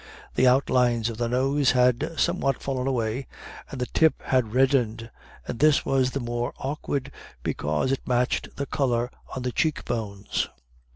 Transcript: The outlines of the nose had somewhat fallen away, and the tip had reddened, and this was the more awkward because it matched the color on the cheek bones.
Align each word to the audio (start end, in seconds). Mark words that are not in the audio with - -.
The 0.33 0.47
outlines 0.47 1.11
of 1.11 1.17
the 1.17 1.29
nose 1.29 1.73
had 1.73 2.13
somewhat 2.19 2.59
fallen 2.63 2.87
away, 2.87 3.27
and 3.69 3.79
the 3.79 3.85
tip 3.85 4.19
had 4.23 4.51
reddened, 4.55 5.11
and 5.47 5.59
this 5.59 5.85
was 5.85 6.09
the 6.09 6.19
more 6.19 6.53
awkward 6.57 7.11
because 7.43 7.91
it 7.91 8.07
matched 8.07 8.55
the 8.55 8.65
color 8.65 9.11
on 9.35 9.43
the 9.43 9.51
cheek 9.51 9.85
bones. 9.85 10.49